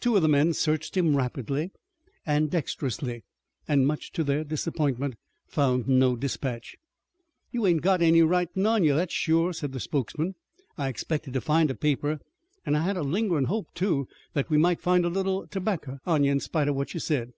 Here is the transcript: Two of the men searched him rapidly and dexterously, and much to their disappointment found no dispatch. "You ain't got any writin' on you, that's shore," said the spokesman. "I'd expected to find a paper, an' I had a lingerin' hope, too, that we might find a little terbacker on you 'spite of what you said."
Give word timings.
Two 0.00 0.16
of 0.16 0.22
the 0.22 0.30
men 0.30 0.54
searched 0.54 0.96
him 0.96 1.14
rapidly 1.14 1.70
and 2.24 2.50
dexterously, 2.50 3.22
and 3.68 3.86
much 3.86 4.10
to 4.12 4.24
their 4.24 4.42
disappointment 4.42 5.16
found 5.46 5.86
no 5.86 6.16
dispatch. 6.16 6.76
"You 7.50 7.66
ain't 7.66 7.82
got 7.82 8.00
any 8.00 8.22
writin' 8.22 8.64
on 8.64 8.82
you, 8.82 8.94
that's 8.94 9.12
shore," 9.12 9.52
said 9.52 9.72
the 9.72 9.78
spokesman. 9.80 10.36
"I'd 10.78 10.88
expected 10.88 11.34
to 11.34 11.42
find 11.42 11.70
a 11.70 11.74
paper, 11.74 12.18
an' 12.64 12.76
I 12.76 12.82
had 12.82 12.96
a 12.96 13.02
lingerin' 13.02 13.44
hope, 13.44 13.74
too, 13.74 14.08
that 14.32 14.48
we 14.48 14.56
might 14.56 14.80
find 14.80 15.04
a 15.04 15.10
little 15.10 15.46
terbacker 15.46 15.98
on 16.06 16.24
you 16.24 16.40
'spite 16.40 16.68
of 16.68 16.74
what 16.74 16.94
you 16.94 17.00
said." 17.00 17.32